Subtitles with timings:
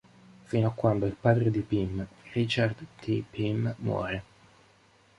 [0.47, 2.03] Fino a quando il padre di Pym,
[2.33, 3.21] Richard T.
[3.29, 4.23] Pym, muore.